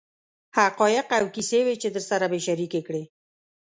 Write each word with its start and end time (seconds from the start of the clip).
حقایق 0.57 1.07
او 1.19 1.25
کیسې 1.35 1.59
وې 1.65 1.75
چې 1.81 1.87
درسره 1.95 2.25
مې 2.31 2.39
شریکې 2.47 2.81
کړې. 2.87 3.03